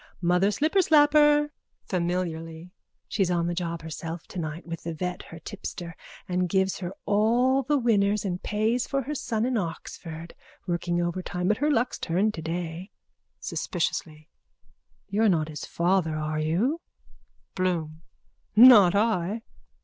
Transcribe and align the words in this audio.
Mother 0.23 0.47
Slipperslapper. 0.49 1.51
(Familiarly.) 1.85 2.71
She's 3.07 3.29
on 3.29 3.45
the 3.45 3.53
job 3.53 3.83
herself 3.83 4.25
tonight 4.25 4.65
with 4.65 4.81
the 4.81 4.95
vet 4.95 5.21
her 5.21 5.37
tipster 5.37 5.95
that 6.27 6.47
gives 6.47 6.79
her 6.79 6.91
all 7.05 7.61
the 7.61 7.77
winners 7.77 8.25
and 8.25 8.41
pays 8.41 8.87
for 8.87 9.03
her 9.03 9.13
son 9.13 9.45
in 9.45 9.57
Oxford. 9.57 10.33
Working 10.65 10.99
overtime 11.03 11.49
but 11.49 11.57
her 11.57 11.69
luck's 11.69 11.99
turned 11.99 12.33
today. 12.33 12.89
(Suspiciously.) 13.39 14.27
You're 15.07 15.29
not 15.29 15.49
his 15.49 15.65
father, 15.67 16.15
are 16.15 16.39
you? 16.39 16.81
BLOOM: 17.53 18.01
Not 18.55 18.95
I! 18.95 19.43